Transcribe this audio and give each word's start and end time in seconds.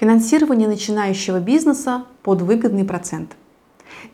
Финансирование 0.00 0.66
начинающего 0.66 1.40
бизнеса 1.40 2.06
под 2.22 2.40
выгодный 2.40 2.84
процент. 2.84 3.36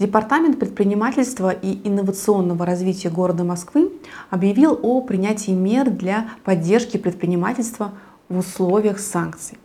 Департамент 0.00 0.58
предпринимательства 0.58 1.50
и 1.50 1.78
инновационного 1.86 2.66
развития 2.66 3.08
города 3.08 3.44
Москвы 3.44 3.92
объявил 4.28 4.76
о 4.82 5.00
принятии 5.02 5.52
мер 5.52 5.88
для 5.88 6.30
поддержки 6.42 6.96
предпринимательства 6.96 7.92
в 8.28 8.38
условиях 8.38 8.98
санкций. 8.98 9.58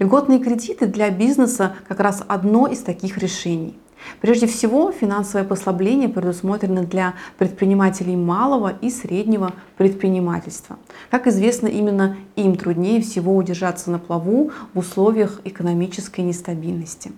Льготные 0.00 0.40
кредиты 0.40 0.86
для 0.86 1.08
бизнеса 1.08 1.76
как 1.86 2.00
раз 2.00 2.24
одно 2.26 2.66
из 2.66 2.80
таких 2.80 3.16
решений. 3.18 3.78
Прежде 4.20 4.46
всего, 4.46 4.92
финансовое 4.92 5.44
послабление 5.44 6.08
предусмотрено 6.08 6.82
для 6.82 7.14
предпринимателей 7.38 8.16
малого 8.16 8.74
и 8.80 8.90
среднего 8.90 9.52
предпринимательства. 9.76 10.78
Как 11.10 11.26
известно, 11.26 11.66
именно 11.66 12.16
им 12.36 12.56
труднее 12.56 13.00
всего 13.00 13.34
удержаться 13.34 13.90
на 13.90 13.98
плаву 13.98 14.50
в 14.74 14.78
условиях 14.78 15.40
экономической 15.44 16.20
нестабильности. 16.20 17.12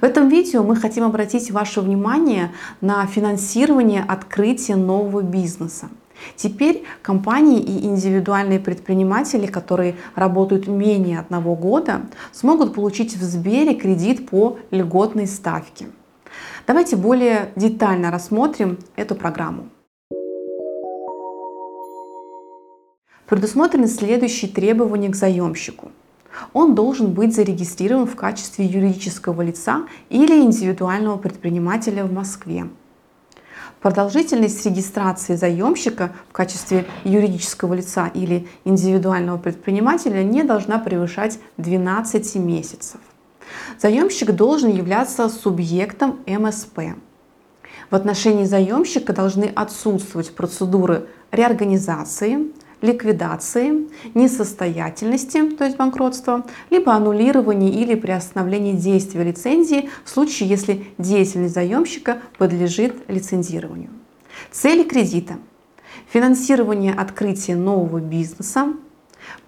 В 0.00 0.04
этом 0.04 0.28
видео 0.28 0.62
мы 0.62 0.76
хотим 0.76 1.04
обратить 1.04 1.50
ваше 1.50 1.80
внимание 1.80 2.52
на 2.80 3.06
финансирование 3.06 4.04
открытия 4.06 4.76
нового 4.76 5.22
бизнеса. 5.22 5.88
Теперь 6.36 6.84
компании 7.00 7.60
и 7.60 7.86
индивидуальные 7.86 8.60
предприниматели, 8.60 9.46
которые 9.46 9.96
работают 10.14 10.66
менее 10.66 11.18
одного 11.18 11.56
года, 11.56 12.02
смогут 12.30 12.74
получить 12.74 13.16
в 13.16 13.22
Сбере 13.22 13.74
кредит 13.74 14.28
по 14.28 14.58
льготной 14.70 15.26
ставке– 15.26 15.86
Давайте 16.66 16.96
более 16.96 17.52
детально 17.56 18.10
рассмотрим 18.10 18.78
эту 18.96 19.14
программу. 19.14 19.68
Предусмотрены 23.26 23.86
следующие 23.86 24.50
требования 24.50 25.08
к 25.08 25.16
заемщику. 25.16 25.92
Он 26.52 26.74
должен 26.74 27.12
быть 27.12 27.34
зарегистрирован 27.34 28.06
в 28.06 28.16
качестве 28.16 28.64
юридического 28.64 29.42
лица 29.42 29.86
или 30.08 30.42
индивидуального 30.42 31.16
предпринимателя 31.16 32.04
в 32.04 32.12
Москве. 32.12 32.66
Продолжительность 33.80 34.66
регистрации 34.66 35.36
заемщика 35.36 36.12
в 36.28 36.32
качестве 36.32 36.86
юридического 37.04 37.72
лица 37.72 38.08
или 38.12 38.46
индивидуального 38.64 39.38
предпринимателя 39.38 40.22
не 40.22 40.42
должна 40.42 40.78
превышать 40.78 41.38
12 41.56 42.34
месяцев. 42.36 43.00
Заемщик 43.78 44.32
должен 44.32 44.70
являться 44.70 45.28
субъектом 45.28 46.20
МСП. 46.26 46.80
В 47.90 47.94
отношении 47.94 48.44
заемщика 48.44 49.12
должны 49.12 49.44
отсутствовать 49.44 50.34
процедуры 50.34 51.06
реорганизации, 51.32 52.52
ликвидации, 52.82 53.88
несостоятельности, 54.14 55.50
то 55.50 55.64
есть 55.64 55.76
банкротства, 55.76 56.46
либо 56.70 56.94
аннулирования 56.94 57.70
или 57.70 57.94
приостановления 57.94 58.74
действия 58.74 59.22
лицензии 59.22 59.90
в 60.04 60.10
случае, 60.10 60.48
если 60.48 60.86
деятельность 60.98 61.54
заемщика 61.54 62.22
подлежит 62.38 62.94
лицензированию. 63.08 63.90
Цели 64.50 64.82
кредита. 64.84 65.34
Финансирование 66.12 66.94
открытия 66.94 67.54
нового 67.54 68.00
бизнеса, 68.00 68.72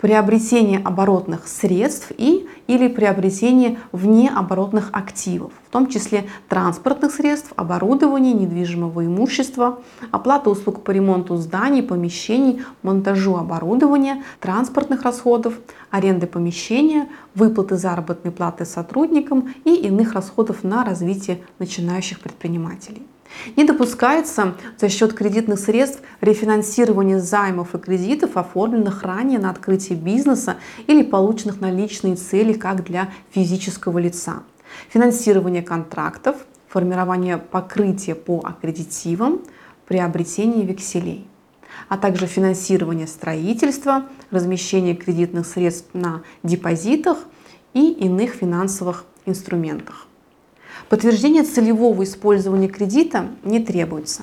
приобретение 0.00 0.80
оборотных 0.80 1.48
средств 1.48 2.12
и 2.16 2.41
или 2.66 2.88
приобретение 2.88 3.78
внеоборотных 3.92 4.90
активов, 4.92 5.52
в 5.66 5.70
том 5.70 5.86
числе 5.88 6.24
транспортных 6.48 7.12
средств, 7.12 7.52
оборудования, 7.56 8.32
недвижимого 8.32 9.06
имущества, 9.06 9.80
оплата 10.10 10.50
услуг 10.50 10.82
по 10.82 10.90
ремонту 10.90 11.36
зданий, 11.36 11.82
помещений, 11.82 12.62
монтажу 12.82 13.36
оборудования, 13.36 14.22
транспортных 14.40 15.02
расходов, 15.02 15.54
аренды 15.90 16.26
помещения, 16.26 17.08
выплаты 17.34 17.76
заработной 17.76 18.32
платы 18.32 18.64
сотрудникам 18.64 19.54
и 19.64 19.74
иных 19.74 20.14
расходов 20.14 20.64
на 20.64 20.84
развитие 20.84 21.42
начинающих 21.58 22.20
предпринимателей. 22.20 23.02
Не 23.56 23.64
допускается 23.64 24.54
за 24.78 24.88
счет 24.88 25.14
кредитных 25.14 25.58
средств 25.58 26.00
рефинансирование 26.20 27.20
займов 27.20 27.74
и 27.74 27.78
кредитов, 27.78 28.36
оформленных 28.36 29.02
ранее 29.02 29.38
на 29.38 29.50
открытие 29.50 29.98
бизнеса 29.98 30.56
или 30.86 31.02
полученных 31.02 31.60
на 31.60 31.70
личные 31.70 32.16
цели, 32.16 32.52
как 32.52 32.84
для 32.84 33.10
физического 33.30 33.98
лица. 33.98 34.42
Финансирование 34.88 35.62
контрактов, 35.62 36.36
формирование 36.68 37.38
покрытия 37.38 38.14
по 38.14 38.40
аккредитивам, 38.44 39.42
приобретение 39.86 40.64
векселей 40.64 41.26
а 41.88 41.98
также 41.98 42.26
финансирование 42.26 43.06
строительства, 43.06 44.06
размещение 44.30 44.94
кредитных 44.94 45.46
средств 45.46 45.88
на 45.92 46.22
депозитах 46.42 47.18
и 47.74 47.92
иных 47.92 48.32
финансовых 48.32 49.04
инструментах. 49.26 50.06
Подтверждение 50.88 51.42
целевого 51.42 52.04
использования 52.04 52.68
кредита 52.68 53.26
не 53.42 53.60
требуется. 53.60 54.22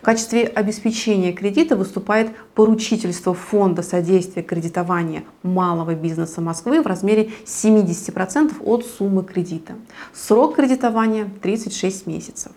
В 0.00 0.04
качестве 0.04 0.44
обеспечения 0.44 1.32
кредита 1.32 1.76
выступает 1.76 2.30
поручительство 2.54 3.34
Фонда 3.34 3.82
содействия 3.82 4.42
кредитования 4.42 5.24
малого 5.42 5.94
бизнеса 5.94 6.40
Москвы 6.40 6.80
в 6.82 6.86
размере 6.86 7.30
70% 7.44 8.62
от 8.64 8.86
суммы 8.86 9.24
кредита. 9.24 9.74
Срок 10.12 10.56
кредитования 10.56 11.28
36 11.42 12.06
месяцев. 12.06 12.52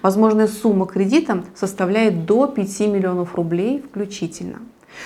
Возможная 0.00 0.48
сумма 0.48 0.86
кредита 0.86 1.44
составляет 1.54 2.24
до 2.24 2.46
5 2.46 2.80
миллионов 2.80 3.34
рублей 3.34 3.82
включительно. 3.82 4.60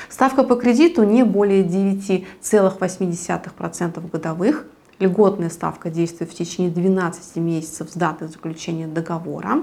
Ставка 0.09 0.43
по 0.43 0.57
кредиту 0.57 1.05
не 1.05 1.23
более 1.25 1.63
9,8% 1.63 4.11
годовых 4.11 4.67
Льготная 4.99 5.51
ставка 5.51 5.91
действует 5.91 6.31
в 6.31 6.35
течение 6.35 6.71
12 6.71 7.37
месяцев 7.37 7.91
с 7.91 7.95
даты 7.95 8.29
заключения 8.29 8.87
договора. 8.87 9.63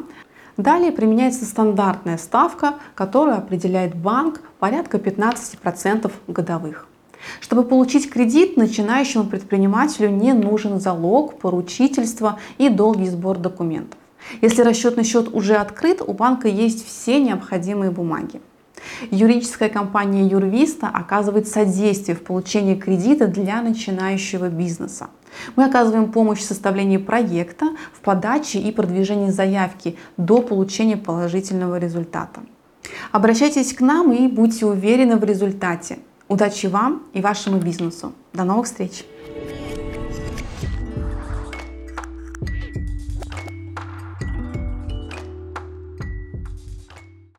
Далее 0.57 0.91
применяется 0.91 1.45
стандартная 1.45 2.19
ставка, 2.19 2.75
которую 2.93 3.37
определяет 3.37 3.95
банк 3.95 4.41
порядка 4.59 4.97
15% 4.97 6.11
годовых. 6.27 6.87
Чтобы 7.39 7.63
получить 7.63 8.11
кредит, 8.11 8.57
начинающему 8.57 9.23
предпринимателю 9.23 10.09
не 10.09 10.33
нужен 10.33 10.79
залог, 10.79 11.39
поручительство 11.39 12.37
и 12.59 12.69
долгий 12.69 13.09
сбор 13.09 13.39
документов. 13.39 13.97
Если 14.41 14.61
расчетный 14.61 15.03
счет 15.03 15.33
уже 15.33 15.55
открыт, 15.55 16.01
у 16.05 16.13
банка 16.13 16.47
есть 16.47 16.85
все 16.85 17.19
необходимые 17.19 17.89
бумаги. 17.89 18.39
Юридическая 19.09 19.69
компания 19.69 20.27
Юрвиста 20.27 20.87
оказывает 20.87 21.47
содействие 21.47 22.15
в 22.15 22.23
получении 22.23 22.75
кредита 22.75 23.27
для 23.27 23.61
начинающего 23.61 24.49
бизнеса. 24.49 25.09
Мы 25.55 25.65
оказываем 25.65 26.11
помощь 26.11 26.39
в 26.39 26.45
составлении 26.45 26.97
проекта, 26.97 27.67
в 27.93 28.01
подаче 28.01 28.59
и 28.59 28.71
продвижении 28.71 29.29
заявки 29.29 29.97
до 30.17 30.41
получения 30.41 30.97
положительного 30.97 31.77
результата. 31.77 32.41
Обращайтесь 33.11 33.73
к 33.73 33.81
нам 33.81 34.11
и 34.11 34.27
будьте 34.27 34.65
уверены 34.65 35.17
в 35.17 35.23
результате. 35.23 35.99
Удачи 36.27 36.67
вам 36.67 37.03
и 37.13 37.21
вашему 37.21 37.59
бизнесу. 37.59 38.13
До 38.33 38.43
новых 38.43 38.65
встреч! 38.65 39.05